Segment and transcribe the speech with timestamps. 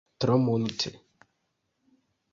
[0.23, 0.89] Tro multe!